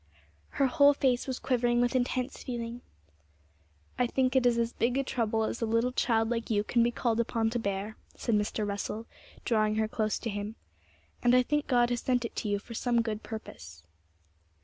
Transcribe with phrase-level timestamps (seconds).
[0.57, 2.81] Her whole face was quivering with intense feeling.
[3.99, 6.81] 'I think it is as big a trouble as a little child like you can
[6.81, 8.67] be called upon to bear,' said Mr.
[8.67, 9.05] Russell,
[9.45, 10.55] drawing her close to him;
[11.21, 13.83] 'and I think God has sent it to you for some good purpose.'